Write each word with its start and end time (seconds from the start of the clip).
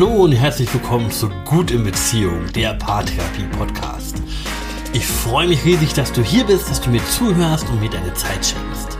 Hallo 0.00 0.24
und 0.24 0.32
herzlich 0.32 0.72
willkommen 0.72 1.10
zu 1.10 1.28
Gut 1.44 1.70
in 1.70 1.84
Beziehung, 1.84 2.50
der 2.54 2.72
Paartherapie-Podcast. 2.72 4.16
Ich 4.94 5.06
freue 5.06 5.46
mich 5.46 5.62
riesig, 5.66 5.92
dass 5.92 6.10
du 6.10 6.22
hier 6.22 6.44
bist, 6.44 6.70
dass 6.70 6.80
du 6.80 6.88
mir 6.88 7.04
zuhörst 7.04 7.68
und 7.68 7.80
mir 7.80 7.90
deine 7.90 8.14
Zeit 8.14 8.46
schenkst. 8.46 8.96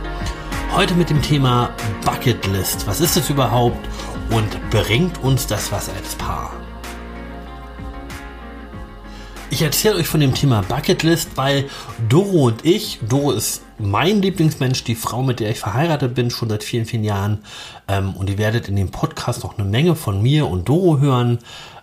Heute 0.75 0.93
mit 0.93 1.09
dem 1.09 1.19
Thema 1.23 1.71
Bucketlist. 2.05 2.85
Was 2.85 3.01
ist 3.01 3.17
das 3.17 3.31
überhaupt 3.31 3.79
und 4.29 4.69
bringt 4.69 5.17
uns 5.23 5.47
das 5.47 5.71
was 5.71 5.89
als 5.89 6.13
Paar? 6.13 6.53
Ich 9.61 9.65
erzähle 9.65 9.97
euch 9.97 10.07
von 10.07 10.19
dem 10.19 10.33
Thema 10.33 10.63
Bucketlist, 10.63 11.37
weil 11.37 11.69
Doro 12.09 12.47
und 12.47 12.65
ich, 12.65 12.97
Doro 13.07 13.29
ist 13.29 13.61
mein 13.77 14.19
Lieblingsmensch, 14.19 14.83
die 14.85 14.95
Frau, 14.95 15.21
mit 15.21 15.39
der 15.39 15.51
ich 15.51 15.59
verheiratet 15.59 16.15
bin, 16.15 16.31
schon 16.31 16.49
seit 16.49 16.63
vielen, 16.63 16.85
vielen 16.85 17.03
Jahren. 17.03 17.43
Ähm, 17.87 18.15
und 18.15 18.27
ihr 18.27 18.39
werdet 18.39 18.69
in 18.69 18.75
dem 18.75 18.89
Podcast 18.89 19.43
noch 19.43 19.59
eine 19.59 19.69
Menge 19.69 19.95
von 19.95 20.19
mir 20.19 20.47
und 20.47 20.67
Doro 20.67 20.99
hören. 20.99 21.37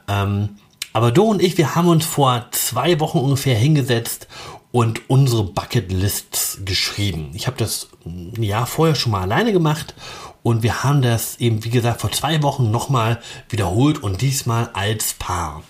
Ähm, 0.08 0.56
aber 0.92 1.12
Doro 1.12 1.30
und 1.30 1.40
ich, 1.40 1.56
wir 1.56 1.76
haben 1.76 1.86
uns 1.86 2.04
vor 2.04 2.46
zwei 2.50 2.98
Wochen 2.98 3.18
ungefähr 3.18 3.54
hingesetzt 3.54 4.26
und 4.70 5.08
unsere 5.08 5.44
Bucketlists 5.44 6.60
geschrieben. 6.64 7.30
Ich 7.34 7.46
habe 7.46 7.56
das 7.56 7.88
ein 8.04 8.42
Jahr 8.42 8.66
vorher 8.66 8.94
schon 8.94 9.12
mal 9.12 9.22
alleine 9.22 9.52
gemacht 9.52 9.94
und 10.42 10.62
wir 10.62 10.84
haben 10.84 11.02
das 11.02 11.38
eben, 11.40 11.64
wie 11.64 11.70
gesagt, 11.70 12.00
vor 12.00 12.12
zwei 12.12 12.42
Wochen 12.42 12.70
nochmal 12.70 13.20
wiederholt 13.48 14.02
und 14.02 14.20
diesmal 14.20 14.70
als 14.72 15.14
Paar. 15.14 15.62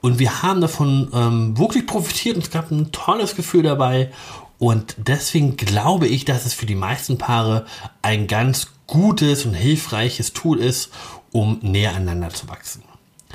Und 0.00 0.18
wir 0.18 0.42
haben 0.42 0.60
davon 0.60 1.10
ähm, 1.12 1.58
wirklich 1.58 1.86
profitiert 1.86 2.36
und 2.36 2.44
es 2.44 2.50
gab 2.50 2.70
ein 2.70 2.90
tolles 2.92 3.36
Gefühl 3.36 3.62
dabei. 3.62 4.10
Und 4.58 4.94
deswegen 4.98 5.56
glaube 5.56 6.06
ich, 6.06 6.24
dass 6.24 6.46
es 6.46 6.54
für 6.54 6.66
die 6.66 6.74
meisten 6.74 7.18
Paare 7.18 7.66
ein 8.02 8.26
ganz 8.26 8.72
gutes 8.86 9.44
und 9.44 9.54
hilfreiches 9.54 10.32
Tool 10.32 10.58
ist, 10.58 10.90
um 11.32 11.58
näher 11.62 11.94
aneinander 11.94 12.30
zu 12.30 12.48
wachsen. 12.48 12.82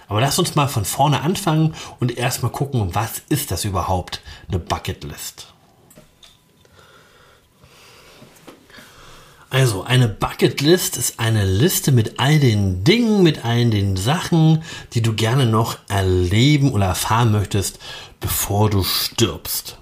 Aber 0.09 0.19
lass 0.21 0.39
uns 0.39 0.55
mal 0.55 0.67
von 0.67 0.85
vorne 0.85 1.21
anfangen 1.21 1.75
und 1.99 2.17
erstmal 2.17 2.51
gucken, 2.51 2.93
was 2.93 3.21
ist 3.29 3.51
das 3.51 3.63
überhaupt, 3.63 4.21
eine 4.49 4.59
Bucketlist? 4.59 5.53
Also 9.51 9.83
eine 9.83 10.07
Bucketlist 10.07 10.97
ist 10.97 11.19
eine 11.19 11.43
Liste 11.43 11.91
mit 11.91 12.19
all 12.19 12.39
den 12.39 12.83
Dingen, 12.83 13.23
mit 13.23 13.45
all 13.45 13.69
den 13.69 13.97
Sachen, 13.97 14.63
die 14.93 15.01
du 15.01 15.13
gerne 15.13 15.47
noch 15.47 15.77
erleben 15.87 16.71
oder 16.71 16.85
erfahren 16.85 17.31
möchtest, 17.31 17.79
bevor 18.19 18.69
du 18.69 18.83
stirbst. 18.83 19.78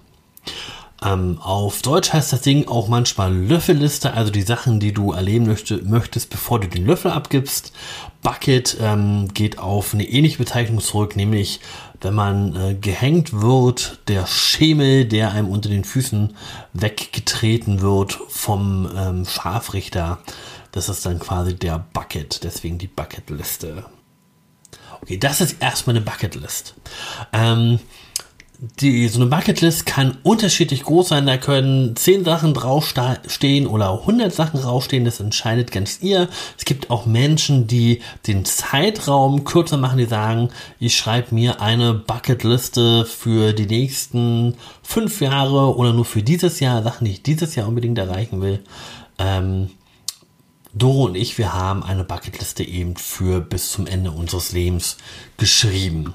Ähm, 1.04 1.38
auf 1.40 1.84
Deutsch 1.84 2.12
heißt 2.12 2.34
das 2.34 2.42
Ding 2.42 2.68
auch 2.68 2.88
manchmal 2.88 3.34
Löffelliste, 3.34 4.14
also 4.14 4.32
die 4.32 4.42
Sachen, 4.42 4.80
die 4.80 4.94
du 4.94 5.12
erleben 5.12 5.46
möchte, 5.46 5.78
möchtest, 5.84 6.32
bevor 6.32 6.60
du 6.60 6.68
den 6.68 6.86
Löffel 6.86 7.12
abgibst. 7.12 7.72
Bucket 8.24 8.78
ähm, 8.82 9.28
geht 9.34 9.60
auf 9.60 9.94
eine 9.94 10.08
ähnliche 10.08 10.40
Bezeichnung 10.40 10.82
zurück, 10.82 11.16
nämlich 11.16 11.60
wenn 12.02 12.16
man 12.16 12.56
äh, 12.56 12.74
gehängt 12.76 13.42
wird, 13.42 14.00
der 14.08 14.26
Schemel, 14.26 15.06
der 15.06 15.32
einem 15.32 15.50
unter 15.50 15.70
den 15.70 15.84
Füßen 15.84 16.36
weggetreten 16.74 17.82
wird 17.82 18.20
vom 18.30 18.90
ähm, 18.96 19.26
Scharfrichter, 19.26 20.20
das 20.72 20.90
ist 20.90 21.06
dann 21.06 21.20
quasi 21.20 21.56
der 21.56 21.86
Bucket, 21.94 22.44
deswegen 22.44 22.78
die 22.78 22.88
Bucketliste. 22.88 23.86
Okay, 25.02 25.18
das 25.18 25.42
ist 25.42 25.62
erstmal 25.62 25.96
eine 25.96 26.06
Bucketlist. 26.06 26.76
Ähm, 27.34 27.80
die, 28.60 29.08
so 29.08 29.20
eine 29.22 29.30
Bucketlist 29.30 29.86
kann 29.86 30.18
unterschiedlich 30.24 30.84
groß 30.84 31.10
sein. 31.10 31.28
Da 31.28 31.38
können 31.38 31.96
10 31.96 32.26
Sachen 32.26 32.54
draufstehen 32.56 33.68
oder 33.68 33.92
100 33.92 34.34
Sachen 34.34 34.60
draufstehen. 34.60 35.06
Das 35.06 35.20
entscheidet 35.20 35.72
ganz 35.72 36.00
ihr. 36.02 36.28
Es 36.58 36.66
gibt 36.66 36.90
auch 36.90 37.06
Menschen, 37.06 37.68
die 37.68 38.02
den 38.26 38.46
Zeitraum 38.46 39.44
kürzer 39.44 39.78
machen, 39.78 40.00
die 40.00 40.06
sagen, 40.06 40.50
ich 40.80 40.98
schreibe 40.98 41.36
mir 41.36 41.62
eine 41.62 41.94
Bucketliste 41.94 43.06
für 43.06 43.54
die 43.54 43.68
nächsten 43.68 44.56
fünf 44.82 45.22
Jahre 45.22 45.76
oder 45.76 45.94
nur 45.94 46.06
für 46.06 46.24
dieses 46.24 46.60
Jahr, 46.60 46.82
Sachen, 46.82 47.06
die 47.06 47.12
ich 47.12 47.24
dieses 47.24 47.54
Jahr 47.54 47.68
unbedingt 47.68 48.00
erreichen 48.00 48.42
will. 48.42 48.64
Ähm, 49.20 49.70
Doro 50.74 51.06
und 51.06 51.16
ich, 51.16 51.38
wir 51.38 51.54
haben 51.54 51.84
eine 51.84 52.04
Bucketliste 52.04 52.64
eben 52.64 52.96
für 52.98 53.40
bis 53.40 53.72
zum 53.72 53.88
Ende 53.88 54.12
unseres 54.12 54.52
Lebens 54.52 54.98
geschrieben. 55.38 56.14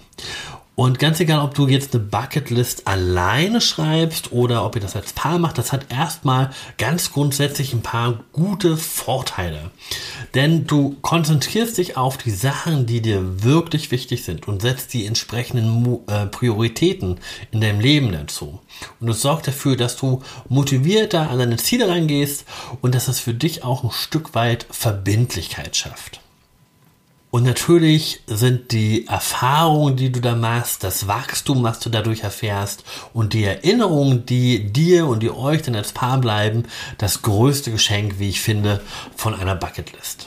Und 0.74 0.98
ganz 0.98 1.20
egal, 1.20 1.44
ob 1.44 1.54
du 1.54 1.68
jetzt 1.68 1.94
eine 1.94 2.02
Bucketlist 2.02 2.86
alleine 2.86 3.60
schreibst 3.60 4.32
oder 4.32 4.64
ob 4.64 4.74
ihr 4.74 4.80
das 4.80 4.96
als 4.96 5.12
Paar 5.12 5.38
macht, 5.38 5.58
das 5.58 5.70
hat 5.70 5.92
erstmal 5.92 6.50
ganz 6.78 7.12
grundsätzlich 7.12 7.74
ein 7.74 7.82
paar 7.82 8.24
gute 8.32 8.78
Vorteile. 8.78 9.70
Denn 10.34 10.66
du 10.66 10.96
konzentrierst 11.02 11.76
dich 11.76 11.98
auf 11.98 12.16
die 12.16 12.30
Sachen, 12.30 12.86
die 12.86 13.02
dir 13.02 13.44
wirklich 13.44 13.90
wichtig 13.90 14.24
sind 14.24 14.48
und 14.48 14.62
setzt 14.62 14.94
die 14.94 15.04
entsprechenden 15.04 15.98
äh, 16.06 16.24
Prioritäten 16.26 17.20
in 17.50 17.60
deinem 17.60 17.80
Leben 17.80 18.10
dazu. 18.10 18.58
Und 18.98 19.10
es 19.10 19.20
sorgt 19.20 19.48
dafür, 19.48 19.76
dass 19.76 19.98
du 19.98 20.22
motivierter 20.48 21.28
an 21.28 21.38
deine 21.38 21.58
Ziele 21.58 21.86
reingehst 21.86 22.46
und 22.80 22.94
dass 22.94 23.08
es 23.08 23.20
für 23.20 23.34
dich 23.34 23.62
auch 23.62 23.84
ein 23.84 23.90
Stück 23.90 24.34
weit 24.34 24.66
Verbindlichkeit 24.70 25.76
schafft. 25.76 26.21
Und 27.32 27.44
natürlich 27.44 28.20
sind 28.26 28.72
die 28.72 29.06
Erfahrungen, 29.06 29.96
die 29.96 30.12
du 30.12 30.20
da 30.20 30.34
machst, 30.34 30.84
das 30.84 31.08
Wachstum, 31.08 31.62
was 31.62 31.80
du 31.80 31.88
dadurch 31.88 32.20
erfährst 32.20 32.84
und 33.14 33.32
die 33.32 33.42
Erinnerungen, 33.42 34.26
die 34.26 34.70
dir 34.70 35.06
und 35.06 35.22
die 35.22 35.30
euch 35.30 35.62
dann 35.62 35.74
als 35.74 35.92
Paar 35.92 36.20
bleiben, 36.20 36.64
das 36.98 37.22
größte 37.22 37.70
Geschenk, 37.72 38.18
wie 38.18 38.28
ich 38.28 38.42
finde, 38.42 38.82
von 39.16 39.34
einer 39.34 39.54
Bucketlist. 39.54 40.26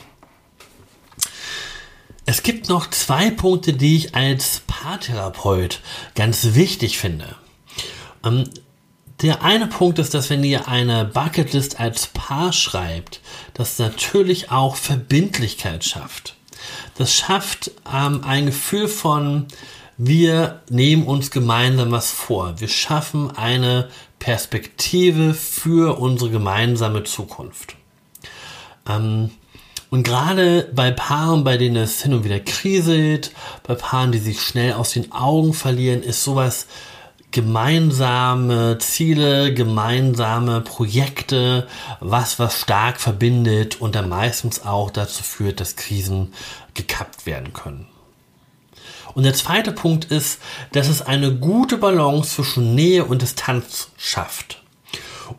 Es 2.26 2.42
gibt 2.42 2.70
noch 2.70 2.90
zwei 2.90 3.30
Punkte, 3.30 3.74
die 3.74 3.98
ich 3.98 4.16
als 4.16 4.64
Paartherapeut 4.66 5.82
ganz 6.16 6.56
wichtig 6.56 6.98
finde. 6.98 7.36
Ähm, 8.26 8.50
der 9.22 9.44
eine 9.44 9.68
Punkt 9.68 10.00
ist, 10.00 10.16
dass 10.16 10.32
wenn 10.32 10.44
ihr 10.44 10.68
eine 10.68 11.06
Bucketlist 11.06 11.80
als 11.80 12.08
Paar 12.08 12.52
schreibt, 12.52 13.22
das 13.54 13.78
natürlich 13.78 14.50
auch 14.50 14.76
Verbindlichkeit 14.76 15.86
schafft. 15.86 16.36
Das 16.98 17.14
schafft 17.14 17.72
ähm, 17.92 18.22
ein 18.24 18.48
Gefühl 18.48 18.88
von, 18.88 19.48
wir 19.98 20.62
nehmen 20.70 21.06
uns 21.06 21.32
gemeinsam 21.32 21.92
was 21.92 22.12
vor. 22.12 22.60
Wir 22.60 22.68
schaffen 22.68 23.32
eine 23.36 23.90
Perspektive 24.20 25.34
für 25.34 26.00
unsere 26.00 26.32
gemeinsame 26.32 27.04
Zukunft. 27.04 27.76
Ähm, 28.88 29.32
und 29.90 30.04
gerade 30.04 30.70
bei 30.74 30.92
Paaren, 30.92 31.44
bei 31.44 31.58
denen 31.58 31.78
es 31.78 32.02
hin 32.02 32.14
und 32.14 32.26
wieder 32.26 32.40
kriselt, 32.40 33.32
bei 33.64 33.76
Paaren, 33.76 34.12
die 34.12 34.18
sich 34.20 34.42
schnell 34.42 34.74
aus 34.74 34.92
den 34.92 35.12
Augen 35.12 35.54
verlieren, 35.54 36.04
ist 36.04 36.24
sowas 36.24 36.68
gemeinsame 37.36 38.78
Ziele, 38.78 39.54
gemeinsame 39.54 40.62
Projekte, 40.62 41.68
was 42.00 42.40
was 42.40 42.62
stark 42.62 43.02
verbindet 43.02 43.82
und 43.82 43.94
dann 43.94 44.08
meistens 44.08 44.64
auch 44.66 44.90
dazu 44.90 45.22
führt, 45.22 45.60
dass 45.60 45.76
Krisen 45.76 46.34
gekappt 46.76 47.26
werden 47.26 47.52
können. 47.52 47.88
Und 49.16 49.24
der 49.24 49.34
zweite 49.34 49.74
Punkt 49.74 50.06
ist, 50.06 50.40
dass 50.72 50.88
es 50.88 51.02
eine 51.02 51.36
gute 51.36 51.78
Balance 51.78 52.36
zwischen 52.36 52.74
Nähe 52.74 53.04
und 53.04 53.22
Distanz 53.22 53.90
schafft. 53.98 54.64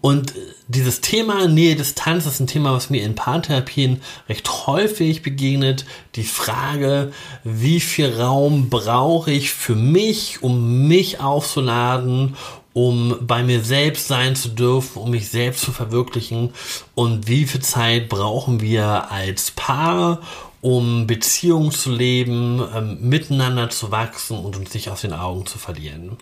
Und 0.01 0.35
dieses 0.69 1.01
Thema 1.01 1.47
Nähe-Distanz 1.47 2.27
ist 2.27 2.41
ein 2.41 2.47
Thema, 2.47 2.73
was 2.73 2.91
mir 2.91 3.03
in 3.03 3.15
Paartherapien 3.15 4.03
recht 4.29 4.67
häufig 4.67 5.23
begegnet. 5.23 5.85
Die 6.15 6.25
Frage, 6.25 7.13
wie 7.45 7.81
viel 7.81 8.21
Raum 8.21 8.69
brauche 8.69 9.31
ich 9.31 9.53
für 9.53 9.75
mich, 9.75 10.43
um 10.43 10.89
mich 10.89 11.21
aufzuladen, 11.21 12.37
um 12.77 13.17
bei 13.23 13.43
mir 13.43 13.63
selbst 13.63 14.07
sein 14.07 14.37
zu 14.37 14.51
dürfen, 14.51 14.99
um 15.01 15.11
mich 15.11 15.31
selbst 15.31 15.63
zu 15.63 15.73
verwirklichen 15.73 16.53
und 16.95 17.27
wie 17.27 17.47
viel 17.47 17.63
Zeit 17.63 18.11
brauchen 18.11 18.61
wir 18.61 19.11
als 19.11 19.51
Paar, 19.51 20.21
um 20.67 21.07
Beziehungen 21.07 21.71
zu 21.71 21.93
leben, 21.93 22.61
ähm, 22.75 22.99
miteinander 23.01 23.71
zu 23.71 23.93
wachsen 23.93 24.37
und 24.37 24.57
uns 24.57 24.75
nicht 24.75 24.91
aus 24.91 25.03
den 25.03 25.13
Augen 25.13 25.47
zu 25.47 25.59
verlieren. 25.59 26.17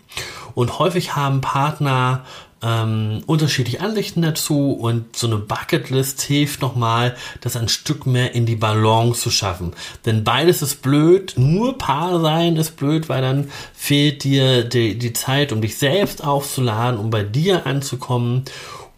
Und 0.55 0.79
häufig 0.79 1.17
haben 1.17 1.41
Partner 1.41 2.27
ähm, 2.61 3.23
unterschiedliche 3.25 3.81
Ansichten 3.81 4.21
dazu 4.21 4.73
und 4.73 5.17
so 5.17 5.29
eine 5.29 5.39
Bucketlist 5.39 6.21
hilft 6.21 6.61
nochmal, 6.61 7.17
das 7.41 7.57
ein 7.57 7.69
Stück 7.69 8.05
mehr 8.05 8.35
in 8.35 8.45
die 8.45 8.57
Balance 8.57 9.23
zu 9.23 9.31
schaffen. 9.31 9.73
Denn 10.05 10.25
beides 10.25 10.61
ist 10.61 10.83
blöd, 10.83 11.33
nur 11.39 11.79
Paar 11.79 12.21
sein 12.21 12.57
ist 12.57 12.77
blöd, 12.77 13.09
weil 13.09 13.23
dann 13.23 13.51
fehlt 13.73 14.25
dir 14.25 14.63
die, 14.63 14.99
die 14.99 15.15
Zeit, 15.15 15.53
um 15.53 15.63
dich 15.63 15.79
selbst 15.79 16.23
aufzuladen, 16.23 17.01
um 17.01 17.09
bei 17.09 17.23
dir 17.23 17.67
anzukommen. 17.67 18.45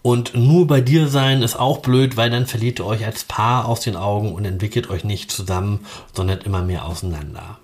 Und 0.06 0.36
nur 0.36 0.68
bei 0.68 0.80
dir 0.80 1.08
sein 1.08 1.42
ist 1.42 1.58
auch 1.58 1.78
blöd, 1.78 2.16
weil 2.16 2.30
dann 2.30 2.46
verliert 2.46 2.78
ihr 2.78 2.86
euch 2.86 3.04
als 3.04 3.24
Paar 3.24 3.64
aus 3.64 3.80
den 3.80 3.96
Augen 3.96 4.36
und 4.36 4.44
entwickelt 4.44 4.88
euch 4.88 5.02
nicht 5.02 5.32
zusammen, 5.32 5.84
sondern 6.12 6.42
immer 6.42 6.62
mehr 6.62 6.86
auseinander. 6.86 7.58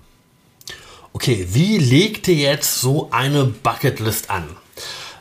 Okay, 1.12 1.47
wie 1.53 1.79
legt 1.79 2.27
ihr 2.27 2.35
jetzt 2.35 2.81
so 2.81 3.11
eine 3.12 3.44
Bucketlist 3.44 4.29
an? 4.29 4.49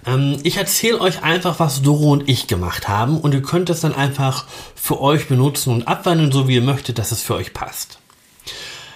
Ähm, 0.07 0.39
ich 0.41 0.57
erzähle 0.57 0.99
euch 0.99 1.21
einfach, 1.21 1.59
was 1.59 1.83
Doro 1.83 2.11
und 2.11 2.27
ich 2.27 2.47
gemacht 2.47 2.87
haben 2.87 3.19
und 3.19 3.35
ihr 3.35 3.43
könnt 3.43 3.69
es 3.69 3.81
dann 3.81 3.93
einfach 3.93 4.47
für 4.73 4.99
euch 4.99 5.27
benutzen 5.27 5.75
und 5.75 5.87
abwandeln, 5.87 6.31
so 6.31 6.47
wie 6.47 6.55
ihr 6.55 6.63
möchtet, 6.63 6.97
dass 6.97 7.11
es 7.11 7.21
für 7.21 7.35
euch 7.35 7.53
passt. 7.53 8.00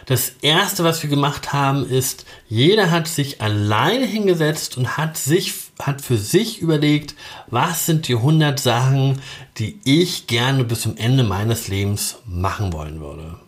Das 0.05 0.33
erste, 0.41 0.83
was 0.83 1.01
wir 1.01 1.09
gemacht 1.09 1.51
haben, 1.51 1.89
ist, 1.89 2.25
jeder 2.47 2.91
hat 2.91 3.07
sich 3.07 3.41
alleine 3.41 4.05
hingesetzt 4.05 4.77
und 4.77 4.97
hat 4.97 5.17
sich, 5.17 5.53
hat 5.81 6.01
für 6.01 6.17
sich 6.17 6.59
überlegt, 6.61 7.15
was 7.47 7.85
sind 7.85 8.07
die 8.07 8.15
100 8.15 8.59
Sachen, 8.59 9.21
die 9.57 9.79
ich 9.83 10.27
gerne 10.27 10.63
bis 10.63 10.81
zum 10.81 10.97
Ende 10.97 11.23
meines 11.23 11.67
Lebens 11.67 12.17
machen 12.25 12.71
wollen 12.71 13.01
würde. 13.01 13.39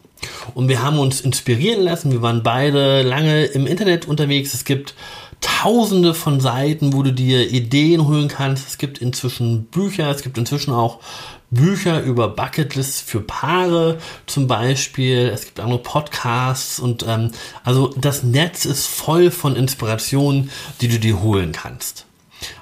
Und 0.56 0.68
wir 0.68 0.82
haben 0.82 0.98
uns 0.98 1.22
inspirieren 1.22 1.84
lassen. 1.84 2.12
Wir 2.12 2.24
waren 2.24 2.42
beide 2.42 3.04
lange 3.04 3.46
im 3.46 3.68
Internet 3.68 4.08
unterwegs. 4.08 4.56
Es 4.56 4.66
gibt 4.66 4.96
tausende 5.42 6.14
von 6.14 6.40
Seiten, 6.40 6.94
wo 6.94 7.04
du 7.04 7.14
dir 7.14 7.52
Ideen 7.52 8.08
holen 8.08 8.28
kannst. 8.28 8.68
Es 8.68 8.78
gibt 8.78 8.98
inzwischen 8.98 9.66
Bücher, 9.66 10.10
es 10.10 10.24
gibt 10.24 10.38
inzwischen 10.38 10.74
auch 10.74 11.00
Bücher 11.50 12.02
über 12.02 12.28
Bucketlists 12.28 13.02
für 13.02 13.22
Paare 13.22 14.00
zum 14.26 14.48
Beispiel. 14.48 15.32
Es 15.34 15.46
gibt 15.46 15.60
andere 15.60 15.80
Podcasts 15.80 16.80
und 16.80 17.06
ähm, 17.08 17.32
also 17.64 17.94
das 17.98 18.24
Netz 18.24 18.66
ist 18.66 18.88
voll 18.88 19.32
von 19.32 19.56
Inspirationen, 19.56 20.52
die 20.82 20.90
du 20.90 21.00
dir 21.00 21.22
holen 21.22 21.54
kannst. 21.54 22.06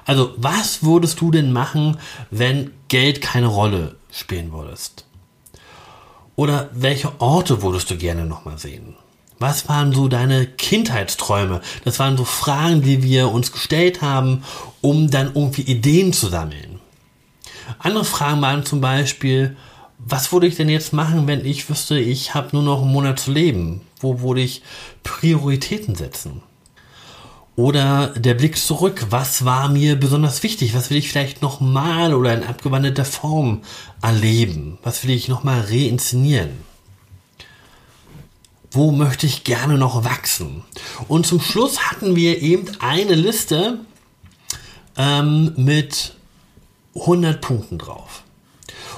Also 0.04 0.34
was 0.36 0.82
würdest 0.82 1.20
du 1.20 1.30
denn 1.30 1.52
machen, 1.52 1.98
wenn 2.30 2.72
Geld 2.88 3.20
keine 3.20 3.48
Rolle 3.48 3.96
spielen 4.12 4.52
würdest? 4.52 5.04
Oder 6.36 6.70
welche 6.72 7.20
Orte 7.20 7.62
würdest 7.62 7.90
du 7.90 7.96
gerne 7.96 8.26
nochmal 8.26 8.58
sehen? 8.58 8.94
Was 9.38 9.68
waren 9.68 9.92
so 9.92 10.08
deine 10.08 10.46
Kindheitsträume? 10.46 11.60
Das 11.84 11.98
waren 11.98 12.16
so 12.16 12.24
Fragen, 12.24 12.82
die 12.82 13.02
wir 13.02 13.30
uns 13.30 13.52
gestellt 13.52 14.00
haben, 14.00 14.44
um 14.80 15.10
dann 15.10 15.28
irgendwie 15.34 15.62
Ideen 15.62 16.12
zu 16.12 16.28
sammeln. 16.28 16.75
Andere 17.78 18.04
Fragen 18.04 18.40
waren 18.42 18.64
zum 18.64 18.80
Beispiel, 18.80 19.56
was 19.98 20.32
würde 20.32 20.46
ich 20.46 20.56
denn 20.56 20.68
jetzt 20.68 20.92
machen, 20.92 21.26
wenn 21.26 21.44
ich 21.44 21.68
wüsste, 21.68 21.98
ich 21.98 22.34
habe 22.34 22.50
nur 22.52 22.62
noch 22.62 22.82
einen 22.82 22.92
Monat 22.92 23.18
zu 23.18 23.32
leben? 23.32 23.80
Wo 24.00 24.20
würde 24.20 24.40
ich 24.40 24.62
Prioritäten 25.02 25.94
setzen? 25.94 26.42
Oder 27.56 28.08
der 28.08 28.34
Blick 28.34 28.58
zurück, 28.58 29.06
was 29.10 29.46
war 29.46 29.70
mir 29.70 29.98
besonders 29.98 30.42
wichtig? 30.42 30.74
Was 30.74 30.90
will 30.90 30.98
ich 30.98 31.08
vielleicht 31.08 31.40
nochmal 31.40 32.12
oder 32.12 32.34
in 32.34 32.44
abgewandelter 32.44 33.06
Form 33.06 33.62
erleben? 34.02 34.78
Was 34.82 35.04
will 35.04 35.10
ich 35.10 35.28
nochmal 35.28 35.62
reinszenieren? 35.62 36.50
wo 38.76 38.92
möchte 38.92 39.26
ich 39.26 39.42
gerne 39.42 39.78
noch 39.78 40.04
wachsen? 40.04 40.62
Und 41.08 41.26
zum 41.26 41.40
Schluss 41.40 41.90
hatten 41.90 42.14
wir 42.14 42.42
eben 42.42 42.66
eine 42.78 43.14
Liste 43.14 43.80
ähm, 44.96 45.54
mit 45.56 46.14
100 47.00 47.40
Punkten 47.40 47.78
drauf. 47.78 48.22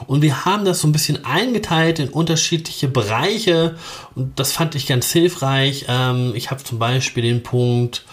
Und 0.06 0.22
wir 0.22 0.44
haben 0.44 0.64
das 0.64 0.80
so 0.80 0.88
ein 0.88 0.92
bisschen 0.92 1.24
eingeteilt 1.24 1.98
in 1.98 2.08
unterschiedliche 2.08 2.88
Bereiche 2.88 3.76
und 4.14 4.38
das 4.38 4.52
fand 4.52 4.74
ich 4.74 4.86
ganz 4.86 5.10
hilfreich. 5.10 5.86
Ähm, 5.88 6.32
ich 6.34 6.50
habe 6.50 6.62
zum 6.62 6.78
Beispiel 6.78 7.22
den 7.24 7.42
Punkt 7.42 8.04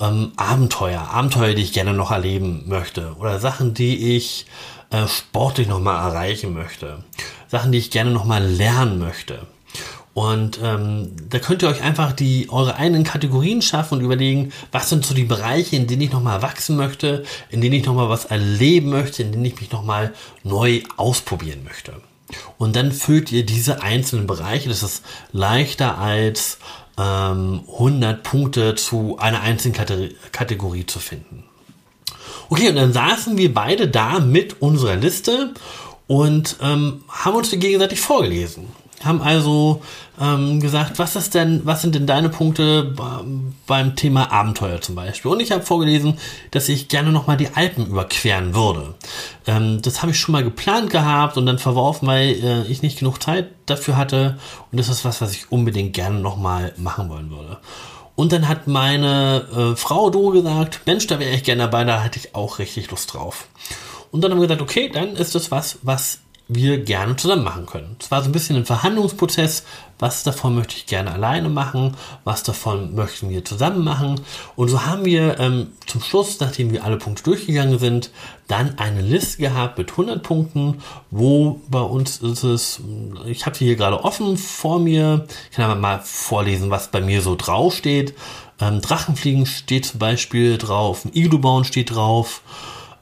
ähm, 0.00 0.32
Abenteuer, 0.36 1.00
Abenteuer, 1.00 1.54
die 1.54 1.62
ich 1.62 1.72
gerne 1.72 1.94
noch 1.94 2.12
erleben 2.12 2.64
möchte 2.66 3.16
oder 3.18 3.40
Sachen, 3.40 3.74
die 3.74 4.16
ich 4.16 4.46
äh, 4.90 5.08
sportlich 5.08 5.66
nochmal 5.66 5.96
erreichen 6.10 6.54
möchte, 6.54 7.04
Sachen, 7.48 7.72
die 7.72 7.78
ich 7.78 7.90
gerne 7.90 8.10
nochmal 8.12 8.44
lernen 8.44 8.98
möchte. 8.98 9.46
Und 10.16 10.58
ähm, 10.62 11.10
da 11.28 11.38
könnt 11.38 11.62
ihr 11.62 11.68
euch 11.68 11.82
einfach 11.82 12.14
die 12.14 12.48
eure 12.48 12.76
eigenen 12.76 13.04
Kategorien 13.04 13.60
schaffen 13.60 13.98
und 13.98 14.00
überlegen, 14.00 14.50
was 14.72 14.88
sind 14.88 15.04
so 15.04 15.12
die 15.12 15.24
Bereiche, 15.24 15.76
in 15.76 15.86
denen 15.86 16.00
ich 16.00 16.10
nochmal 16.10 16.40
wachsen 16.40 16.74
möchte, 16.74 17.22
in 17.50 17.60
denen 17.60 17.74
ich 17.74 17.84
nochmal 17.84 18.08
was 18.08 18.24
erleben 18.24 18.88
möchte, 18.88 19.22
in 19.22 19.32
denen 19.32 19.44
ich 19.44 19.60
mich 19.60 19.72
nochmal 19.72 20.14
neu 20.42 20.80
ausprobieren 20.96 21.64
möchte. 21.64 21.92
Und 22.56 22.76
dann 22.76 22.92
füllt 22.92 23.30
ihr 23.30 23.44
diese 23.44 23.82
einzelnen 23.82 24.26
Bereiche. 24.26 24.70
Das 24.70 24.82
ist 24.82 25.04
leichter 25.32 25.98
als 25.98 26.60
ähm, 26.96 27.64
100 27.74 28.22
Punkte 28.22 28.74
zu 28.74 29.18
einer 29.18 29.42
einzelnen 29.42 29.76
Kategorie 30.32 30.86
zu 30.86 30.98
finden. 30.98 31.44
Okay, 32.48 32.70
und 32.70 32.76
dann 32.76 32.94
saßen 32.94 33.36
wir 33.36 33.52
beide 33.52 33.86
da 33.86 34.18
mit 34.20 34.62
unserer 34.62 34.96
Liste 34.96 35.52
und 36.06 36.56
ähm, 36.62 37.04
haben 37.06 37.36
uns 37.36 37.50
die 37.50 37.58
gegenseitig 37.58 38.00
vorgelesen 38.00 38.68
haben 39.06 39.22
also 39.22 39.82
ähm, 40.20 40.60
gesagt, 40.60 40.98
was 40.98 41.16
ist 41.16 41.34
denn, 41.34 41.62
was 41.64 41.82
sind 41.82 41.94
denn 41.94 42.06
deine 42.06 42.28
Punkte 42.28 42.94
beim 43.66 43.96
Thema 43.96 44.32
Abenteuer 44.32 44.80
zum 44.80 44.94
Beispiel? 44.94 45.30
Und 45.30 45.40
ich 45.40 45.52
habe 45.52 45.62
vorgelesen, 45.62 46.18
dass 46.50 46.68
ich 46.68 46.88
gerne 46.88 47.12
nochmal 47.12 47.36
die 47.36 47.54
Alpen 47.54 47.86
überqueren 47.86 48.54
würde. 48.54 48.94
Ähm, 49.46 49.80
das 49.82 50.02
habe 50.02 50.12
ich 50.12 50.18
schon 50.18 50.32
mal 50.32 50.44
geplant 50.44 50.90
gehabt 50.90 51.36
und 51.36 51.46
dann 51.46 51.58
verworfen, 51.58 52.08
weil 52.08 52.30
äh, 52.42 52.62
ich 52.64 52.82
nicht 52.82 52.98
genug 52.98 53.22
Zeit 53.22 53.48
dafür 53.66 53.96
hatte. 53.96 54.38
Und 54.70 54.78
das 54.78 54.88
ist 54.88 55.04
was, 55.04 55.20
was 55.20 55.32
ich 55.32 55.50
unbedingt 55.52 55.92
gerne 55.92 56.20
nochmal 56.20 56.72
machen 56.76 57.08
wollen 57.08 57.30
würde. 57.30 57.58
Und 58.16 58.32
dann 58.32 58.48
hat 58.48 58.66
meine 58.66 59.46
äh, 59.54 59.76
Frau 59.76 60.10
Do 60.10 60.30
gesagt, 60.30 60.80
Mensch, 60.86 61.06
da 61.06 61.18
wäre 61.18 61.34
ich 61.34 61.44
gerne 61.44 61.64
dabei, 61.64 61.84
da 61.84 62.02
hätte 62.02 62.18
ich 62.18 62.34
auch 62.34 62.58
richtig 62.58 62.90
Lust 62.90 63.12
drauf. 63.12 63.46
Und 64.10 64.22
dann 64.22 64.30
haben 64.30 64.40
wir 64.40 64.46
gesagt, 64.46 64.62
okay, 64.62 64.88
dann 64.88 65.14
ist 65.16 65.34
das 65.34 65.50
was, 65.50 65.78
was 65.82 66.20
wir 66.48 66.84
gerne 66.84 67.16
zusammen 67.16 67.42
machen 67.42 67.66
können. 67.66 67.96
Es 68.00 68.10
war 68.10 68.22
so 68.22 68.28
ein 68.28 68.32
bisschen 68.32 68.56
ein 68.56 68.66
Verhandlungsprozess. 68.66 69.64
Was 69.98 70.22
davon 70.22 70.54
möchte 70.54 70.76
ich 70.76 70.86
gerne 70.86 71.10
alleine 71.10 71.48
machen? 71.48 71.96
Was 72.22 72.42
davon 72.42 72.94
möchten 72.94 73.30
wir 73.30 73.44
zusammen 73.44 73.82
machen? 73.82 74.20
Und 74.54 74.68
so 74.68 74.84
haben 74.84 75.04
wir 75.04 75.40
ähm, 75.40 75.72
zum 75.86 76.02
Schluss, 76.02 76.38
nachdem 76.38 76.70
wir 76.70 76.84
alle 76.84 76.98
Punkte 76.98 77.24
durchgegangen 77.24 77.78
sind, 77.78 78.10
dann 78.46 78.78
eine 78.78 79.00
Liste 79.00 79.38
gehabt 79.38 79.78
mit 79.78 79.90
100 79.90 80.22
Punkten, 80.22 80.82
wo 81.10 81.60
bei 81.68 81.80
uns 81.80 82.18
ist 82.18 82.44
es, 82.44 82.80
ich 83.24 83.46
habe 83.46 83.56
sie 83.56 83.64
hier 83.64 83.76
gerade 83.76 84.04
offen 84.04 84.36
vor 84.36 84.78
mir. 84.78 85.26
Ich 85.50 85.56
kann 85.56 85.68
aber 85.68 85.80
mal 85.80 86.00
vorlesen, 86.04 86.70
was 86.70 86.90
bei 86.90 87.00
mir 87.00 87.22
so 87.22 87.34
drauf 87.34 87.74
steht. 87.74 88.14
Ähm, 88.60 88.80
Drachenfliegen 88.80 89.46
steht 89.46 89.86
zum 89.86 89.98
Beispiel 89.98 90.58
drauf, 90.58 91.04
ein 91.04 91.10
Iglu 91.14 91.38
bauen 91.38 91.64
steht 91.64 91.94
drauf, 91.94 92.42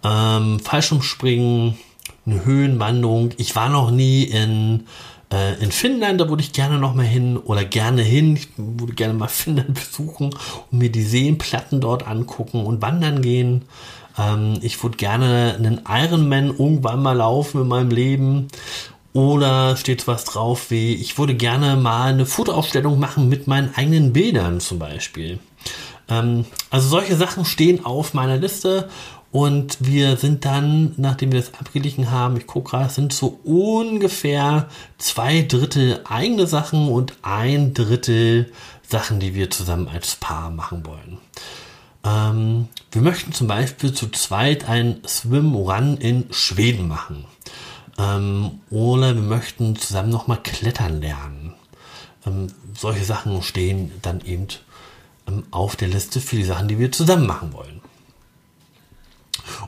ähm, 0.03 0.59
Fallschirmspringen, 0.61 1.79
eine 2.27 2.45
Höhenwanderung. 2.45 3.31
Ich 3.37 3.55
war 3.57 3.69
noch 3.69 3.91
nie 3.91 4.25
in, 4.25 4.87
äh, 5.33 5.55
in 5.63 5.73
Finnland, 5.73 6.21
da 6.21 6.29
würde 6.29 6.43
ich 6.43 6.53
gerne 6.53 6.79
noch 6.79 6.95
mal 6.95 7.05
hin 7.05 7.37
oder 7.37 7.65
gerne 7.65 8.03
hin. 8.03 8.37
Ich 8.37 8.49
würde 8.57 8.95
gerne 8.95 9.15
mal 9.15 9.29
Finnland 9.29 9.75
besuchen 9.75 10.35
und 10.71 10.79
mir 10.79 10.91
die 10.91 11.03
Seenplatten 11.03 11.81
dort 11.81 12.07
angucken 12.07 12.65
und 12.65 12.83
wandern 12.83 13.23
gehen. 13.23 13.63
Ähm, 14.19 14.59
ich 14.63 14.83
würde 14.83 14.97
gerne 14.97 15.55
einen 15.59 15.83
Ironman 15.89 16.49
irgendwann 16.49 17.03
mal 17.03 17.17
laufen 17.17 17.63
in 17.63 17.69
meinem 17.69 17.91
Leben. 17.91 18.49
Oder 19.13 19.77
steht 19.77 20.09
was 20.09 20.25
drauf 20.25 20.73
wie, 20.73 20.95
ich 20.95 21.19
würde 21.19 21.37
gerne 21.37 21.77
mal 21.77 22.13
eine 22.13 22.27
Fotoausstellung 22.27 22.99
machen 22.99 23.29
mit 23.29 23.47
meinen 23.47 23.73
eigenen 23.77 24.13
Bildern 24.13 24.59
zum 24.59 24.81
Beispiel. 24.81 25.39
Ähm, 26.09 26.45
also 26.71 26.89
solche 26.89 27.15
Sachen 27.15 27.45
stehen 27.45 27.85
auf 27.85 28.13
meiner 28.13 28.37
Liste 28.37 28.89
und 29.35 29.79
wir 29.81 30.17
sind 30.17 30.45
dann, 30.45 30.95
nachdem 30.97 31.33
wir 31.33 31.41
das 31.41 31.55
abgeglichen 31.55 32.13
haben, 32.13 32.37
ich 32.37 32.47
gucke 32.47 32.71
gerade, 32.71 32.89
sind 32.89 33.13
so 33.13 33.41
ungefähr 33.43 34.69
zwei 34.97 35.43
Drittel 35.43 36.03
eigene 36.09 36.47
Sachen 36.47 36.89
und 36.89 37.15
ein 37.23 37.75
Drittel 37.75 38.53
Sachen, 38.89 39.19
die 39.19 39.35
wir 39.35 39.51
zusammen 39.51 39.89
als 39.89 40.15
Paar 40.15 40.51
machen 40.51 40.87
wollen. 40.87 41.19
Ähm, 42.05 42.69
wir 42.93 43.03
möchten 43.03 43.33
zum 43.33 43.49
Beispiel 43.49 43.93
zu 43.93 44.09
zweit 44.11 44.69
ein 44.69 45.03
Swim-Run 45.05 45.97
in 45.97 46.27
Schweden 46.31 46.87
machen. 46.87 47.25
Ähm, 47.99 48.61
oder 48.71 49.17
wir 49.17 49.23
möchten 49.23 49.75
zusammen 49.75 50.11
nochmal 50.11 50.45
klettern 50.45 51.01
lernen. 51.01 51.55
Ähm, 52.25 52.53
solche 52.73 53.05
Sachen 53.05 53.43
stehen 53.43 53.91
dann 54.01 54.21
eben 54.21 54.47
ähm, 55.27 55.43
auf 55.51 55.75
der 55.75 55.89
Liste 55.89 56.21
für 56.21 56.37
die 56.37 56.45
Sachen, 56.45 56.69
die 56.69 56.79
wir 56.79 56.93
zusammen 56.93 57.27
machen 57.27 57.53
wollen. 57.53 57.81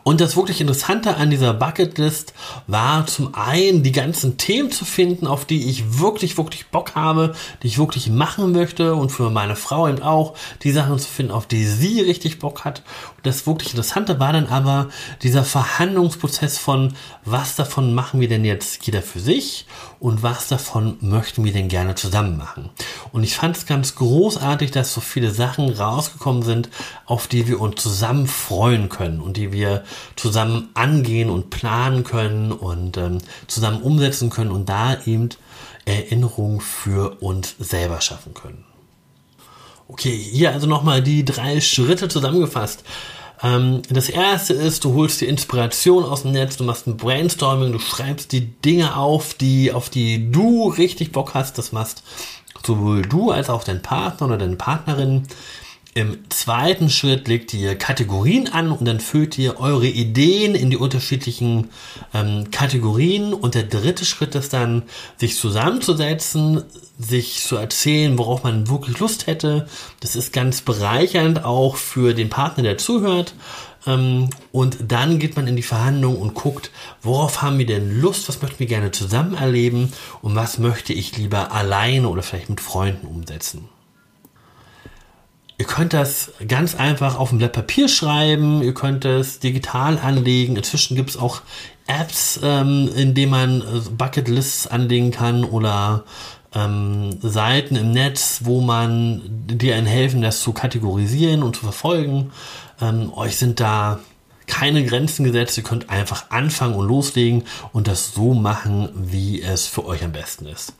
Und 0.06 0.20
das 0.20 0.36
wirklich 0.36 0.60
Interessante 0.60 1.16
an 1.16 1.30
dieser 1.30 1.52
Bucketlist 1.52 2.32
war 2.68 3.08
zum 3.08 3.34
einen 3.34 3.82
die 3.82 3.90
ganzen 3.90 4.38
Themen 4.38 4.70
zu 4.70 4.84
finden, 4.84 5.26
auf 5.26 5.46
die 5.46 5.68
ich 5.68 5.98
wirklich, 5.98 6.38
wirklich 6.38 6.68
Bock 6.68 6.94
habe, 6.94 7.34
die 7.64 7.66
ich 7.66 7.78
wirklich 7.78 8.08
machen 8.08 8.52
möchte 8.52 8.94
und 8.94 9.10
für 9.10 9.30
meine 9.30 9.56
Frau 9.56 9.88
eben 9.88 10.04
auch 10.04 10.34
die 10.62 10.70
Sachen 10.70 10.96
zu 11.00 11.08
finden, 11.08 11.32
auf 11.32 11.48
die 11.48 11.66
sie 11.66 12.02
richtig 12.02 12.38
Bock 12.38 12.64
hat. 12.64 12.84
Und 13.16 13.26
das 13.26 13.48
wirklich 13.48 13.70
Interessante 13.70 14.20
war 14.20 14.32
dann 14.32 14.46
aber 14.46 14.90
dieser 15.24 15.42
Verhandlungsprozess 15.42 16.56
von, 16.56 16.94
was 17.24 17.56
davon 17.56 17.92
machen 17.92 18.20
wir 18.20 18.28
denn 18.28 18.44
jetzt 18.44 18.86
jeder 18.86 19.02
für 19.02 19.18
sich 19.18 19.66
und 19.98 20.22
was 20.22 20.46
davon 20.46 20.98
möchten 21.00 21.44
wir 21.44 21.52
denn 21.52 21.66
gerne 21.66 21.96
zusammen 21.96 22.36
machen. 22.36 22.70
Und 23.10 23.24
ich 23.24 23.34
fand 23.34 23.56
es 23.56 23.66
ganz 23.66 23.96
großartig, 23.96 24.70
dass 24.70 24.94
so 24.94 25.00
viele 25.00 25.32
Sachen 25.32 25.68
rausgekommen 25.68 26.42
sind, 26.42 26.68
auf 27.06 27.26
die 27.26 27.48
wir 27.48 27.60
uns 27.60 27.82
zusammen 27.82 28.28
freuen 28.28 28.88
können 28.88 29.20
und 29.20 29.36
die 29.36 29.50
wir 29.50 29.82
zusammen 30.16 30.70
angehen 30.74 31.30
und 31.30 31.50
planen 31.50 32.04
können 32.04 32.52
und 32.52 32.96
ähm, 32.96 33.18
zusammen 33.46 33.82
umsetzen 33.82 34.30
können 34.30 34.50
und 34.50 34.68
da 34.68 34.96
eben 35.04 35.30
Erinnerungen 35.84 36.60
für 36.60 37.22
uns 37.22 37.54
selber 37.58 38.00
schaffen 38.00 38.34
können. 38.34 38.64
Okay, 39.88 40.16
hier 40.16 40.52
also 40.52 40.66
nochmal 40.66 41.02
die 41.02 41.24
drei 41.24 41.60
Schritte 41.60 42.08
zusammengefasst. 42.08 42.82
Ähm, 43.42 43.82
das 43.88 44.08
erste 44.08 44.54
ist, 44.54 44.84
du 44.84 44.94
holst 44.94 45.20
die 45.20 45.26
Inspiration 45.26 46.04
aus 46.04 46.22
dem 46.22 46.32
Netz, 46.32 46.56
du 46.56 46.64
machst 46.64 46.86
ein 46.86 46.96
Brainstorming, 46.96 47.72
du 47.72 47.78
schreibst 47.78 48.32
die 48.32 48.46
Dinge 48.46 48.96
auf, 48.96 49.34
die, 49.34 49.72
auf 49.72 49.90
die 49.90 50.30
du 50.32 50.68
richtig 50.68 51.12
Bock 51.12 51.34
hast, 51.34 51.58
das 51.58 51.72
machst 51.72 52.02
sowohl 52.64 53.02
du 53.02 53.30
als 53.30 53.48
auch 53.48 53.62
dein 53.62 53.82
Partner 53.82 54.26
oder 54.26 54.38
deine 54.38 54.56
Partnerin 54.56 55.28
im 55.96 56.18
zweiten 56.28 56.90
Schritt 56.90 57.26
legt 57.26 57.54
ihr 57.54 57.74
Kategorien 57.74 58.52
an 58.52 58.70
und 58.70 58.84
dann 58.84 59.00
füllt 59.00 59.38
ihr 59.38 59.58
eure 59.58 59.86
Ideen 59.86 60.54
in 60.54 60.68
die 60.68 60.76
unterschiedlichen 60.76 61.70
ähm, 62.12 62.50
Kategorien. 62.50 63.32
Und 63.32 63.54
der 63.54 63.62
dritte 63.62 64.04
Schritt 64.04 64.34
ist 64.34 64.52
dann, 64.52 64.82
sich 65.16 65.36
zusammenzusetzen, 65.36 66.64
sich 66.98 67.40
zu 67.40 67.56
erzählen, 67.56 68.18
worauf 68.18 68.44
man 68.44 68.68
wirklich 68.68 68.98
Lust 68.98 69.26
hätte. 69.26 69.68
Das 70.00 70.16
ist 70.16 70.34
ganz 70.34 70.60
bereichernd 70.60 71.46
auch 71.46 71.76
für 71.76 72.12
den 72.12 72.28
Partner, 72.28 72.62
der 72.62 72.76
zuhört. 72.76 73.32
Ähm, 73.86 74.28
und 74.52 74.76
dann 74.86 75.18
geht 75.18 75.34
man 75.34 75.46
in 75.46 75.56
die 75.56 75.62
Verhandlung 75.62 76.16
und 76.16 76.34
guckt, 76.34 76.72
worauf 77.00 77.40
haben 77.40 77.56
wir 77.56 77.64
denn 77.64 78.02
Lust, 78.02 78.28
was 78.28 78.42
möchten 78.42 78.58
wir 78.58 78.66
gerne 78.66 78.90
zusammen 78.90 79.32
erleben 79.32 79.94
und 80.20 80.34
was 80.34 80.58
möchte 80.58 80.92
ich 80.92 81.16
lieber 81.16 81.52
alleine 81.52 82.10
oder 82.10 82.22
vielleicht 82.22 82.50
mit 82.50 82.60
Freunden 82.60 83.06
umsetzen. 83.06 83.70
Ihr 85.58 85.64
könnt 85.64 85.94
das 85.94 86.32
ganz 86.46 86.74
einfach 86.74 87.18
auf 87.18 87.32
ein 87.32 87.38
Blatt 87.38 87.52
Papier 87.52 87.88
schreiben, 87.88 88.62
ihr 88.62 88.74
könnt 88.74 89.06
es 89.06 89.38
digital 89.38 89.98
anlegen. 89.98 90.56
Inzwischen 90.56 90.96
gibt 90.96 91.10
es 91.10 91.16
auch 91.16 91.40
Apps, 91.86 92.40
ähm, 92.42 92.90
in 92.94 93.14
denen 93.14 93.30
man 93.30 93.60
äh, 93.60 93.80
Bucketlists 93.96 94.66
anlegen 94.66 95.12
kann 95.12 95.44
oder 95.44 96.04
ähm, 96.54 97.10
Seiten 97.22 97.76
im 97.76 97.92
Netz, 97.92 98.40
wo 98.44 98.60
man 98.60 99.22
dir 99.46 99.76
einen 99.76 99.86
helfen, 99.86 100.20
das 100.20 100.40
zu 100.40 100.52
kategorisieren 100.52 101.42
und 101.42 101.56
zu 101.56 101.62
verfolgen. 101.62 102.32
Ähm, 102.80 103.12
euch 103.14 103.36
sind 103.36 103.60
da 103.60 104.00
keine 104.46 104.84
Grenzen 104.84 105.24
gesetzt. 105.24 105.56
Ihr 105.56 105.64
könnt 105.64 105.90
einfach 105.90 106.30
anfangen 106.30 106.74
und 106.74 106.86
loslegen 106.86 107.44
und 107.72 107.88
das 107.88 108.14
so 108.14 108.34
machen, 108.34 108.88
wie 108.94 109.42
es 109.42 109.66
für 109.66 109.84
euch 109.84 110.04
am 110.04 110.12
besten 110.12 110.46
ist. 110.46 110.74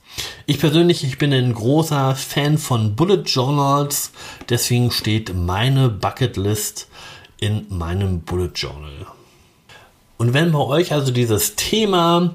Ich 0.47 0.59
persönlich, 0.59 1.05
ich 1.05 1.19
bin 1.19 1.33
ein 1.33 1.53
großer 1.53 2.15
Fan 2.15 2.59
von 2.59 2.97
Bullet 2.97 3.23
Journals, 3.27 4.13
deswegen 4.49 4.91
steht 4.91 5.35
meine 5.35 5.89
Bucketlist 5.89 6.89
in 7.39 7.67
meinem 7.69 8.21
Bullet 8.21 8.53
Journal. 8.55 9.07
Und 10.17 10.33
wenn 10.33 10.53
bei 10.53 10.61
euch 10.61 10.93
also 10.93 11.13
dieses 11.13 11.57
Thema 11.57 12.35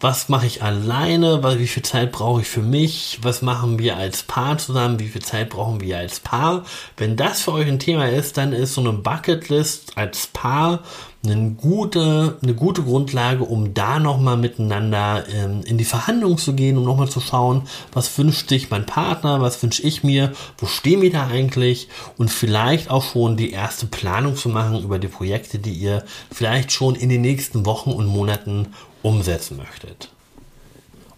was 0.00 0.30
mache 0.30 0.46
ich 0.46 0.62
alleine, 0.62 1.42
wie 1.58 1.66
viel 1.66 1.82
Zeit 1.82 2.10
brauche 2.10 2.40
ich 2.40 2.48
für 2.48 2.62
mich, 2.62 3.18
was 3.22 3.42
machen 3.42 3.78
wir 3.78 3.98
als 3.98 4.22
Paar 4.22 4.56
zusammen, 4.56 4.98
wie 4.98 5.08
viel 5.08 5.22
Zeit 5.22 5.50
brauchen 5.50 5.80
wir 5.82 5.98
als 5.98 6.20
Paar. 6.20 6.64
Wenn 6.96 7.16
das 7.16 7.42
für 7.42 7.52
euch 7.52 7.68
ein 7.68 7.78
Thema 7.78 8.08
ist, 8.08 8.38
dann 8.38 8.54
ist 8.54 8.74
so 8.74 8.80
eine 8.80 8.92
Bucketlist 8.92 9.98
als 9.98 10.26
Paar 10.28 10.80
eine 11.22 11.50
gute, 11.50 12.38
eine 12.42 12.54
gute 12.54 12.82
Grundlage, 12.82 13.44
um 13.44 13.74
da 13.74 13.98
nochmal 13.98 14.38
miteinander 14.38 15.24
ähm, 15.30 15.60
in 15.64 15.76
die 15.76 15.84
Verhandlung 15.84 16.38
zu 16.38 16.54
gehen, 16.54 16.78
um 16.78 16.84
nochmal 16.84 17.10
zu 17.10 17.20
schauen, 17.20 17.64
was 17.92 18.16
wünscht 18.16 18.48
sich 18.48 18.70
mein 18.70 18.86
Partner, 18.86 19.42
was 19.42 19.62
wünsche 19.62 19.82
ich 19.82 20.02
mir, 20.02 20.32
wo 20.56 20.64
stehen 20.64 21.02
wir 21.02 21.12
da 21.12 21.26
eigentlich? 21.26 21.88
Und 22.16 22.30
vielleicht 22.30 22.90
auch 22.90 23.02
schon 23.02 23.36
die 23.36 23.50
erste 23.50 23.84
Planung 23.84 24.34
zu 24.34 24.48
machen 24.48 24.82
über 24.82 24.98
die 24.98 25.08
Projekte, 25.08 25.58
die 25.58 25.74
ihr 25.74 26.04
vielleicht 26.32 26.72
schon 26.72 26.94
in 26.94 27.10
den 27.10 27.20
nächsten 27.20 27.66
Wochen 27.66 27.90
und 27.90 28.06
Monaten 28.06 28.68
umsetzen 29.02 29.56
möchtet. 29.56 30.10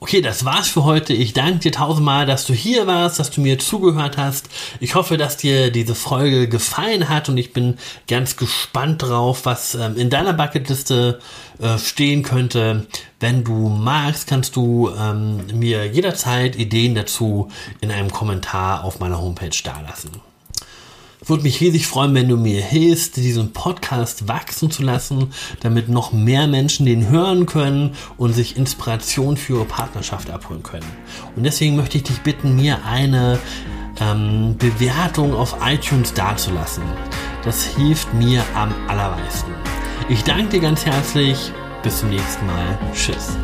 Okay, 0.03 0.21
das 0.21 0.45
war's 0.45 0.67
für 0.67 0.83
heute. 0.83 1.13
Ich 1.13 1.33
danke 1.33 1.61
dir 1.61 1.71
tausendmal, 1.71 2.27
dass 2.27 2.45
du 2.45 2.53
hier 2.53 2.89
warst, 2.89 3.21
dass 3.21 3.31
du 3.31 3.41
mir 3.41 3.61
zugehört 3.61 4.17
hast. 4.17 4.49
Ich 4.81 4.97
hoffe, 4.97 5.17
dass 5.17 5.37
dir 5.37 5.71
diese 5.71 5.95
Folge 5.95 6.49
gefallen 6.49 7.09
hat 7.09 7.29
und 7.29 7.39
ich 7.39 7.53
bin 7.53 7.79
ganz 8.09 8.37
gespannt 8.37 9.03
drauf, 9.03 9.43
was 9.47 9.77
ähm, 9.77 9.97
in 9.97 10.11
deiner 10.11 10.33
Bucketliste 10.33 11.21
äh, 11.61 11.79
stehen 11.79 12.25
könnte. 12.25 12.89
Wenn 13.21 13.45
du 13.45 13.69
magst, 13.69 14.27
kannst 14.27 14.57
du 14.57 14.91
ähm, 14.91 15.47
mir 15.57 15.87
jederzeit 15.87 16.57
Ideen 16.57 16.97
dazu 16.97 17.53
in 17.81 17.93
einem 17.93 18.11
Kommentar 18.11 18.83
auf 18.83 18.99
meiner 18.99 19.21
Homepage 19.21 19.57
dalassen. 19.63 20.32
Würde 21.25 21.45
mich 21.45 21.61
riesig 21.61 21.87
freuen, 21.87 22.15
wenn 22.15 22.29
du 22.29 22.37
mir 22.37 22.61
hilfst, 22.61 23.17
diesen 23.17 23.53
Podcast 23.53 24.29
wachsen 24.29 24.71
zu 24.71 24.83
lassen, 24.83 25.33
damit 25.61 25.89
noch 25.89 26.13
mehr 26.13 26.47
Menschen 26.47 26.87
den 26.87 27.09
hören 27.09 27.47
können 27.47 27.95
und 28.17 28.33
sich 28.33 28.57
Inspiration 28.57 29.37
für 29.37 29.55
ihre 29.55 29.65
Partnerschaft 29.65 30.31
abholen 30.31 30.63
können. 30.63 30.87
Und 31.37 31.45
deswegen 31.45 31.77
möchte 31.77 31.99
ich 31.99 32.05
dich 32.05 32.21
bitten, 32.21 32.57
mir 32.57 32.85
eine 32.85 33.39
ähm, 34.01 34.57
Bewertung 34.59 35.35
auf 35.35 35.57
iTunes 35.65 36.13
dazulassen. 36.15 36.85
Das 37.45 37.65
hilft 37.65 38.13
mir 38.15 38.45
am 38.55 38.73
allermeisten. 38.89 39.53
Ich 40.09 40.25
danke 40.25 40.49
dir 40.49 40.61
ganz 40.61 40.85
herzlich. 40.85 41.53
Bis 41.83 41.99
zum 41.99 42.11
nächsten 42.11 42.47
Mal. 42.47 42.79
Tschüss. 42.95 43.37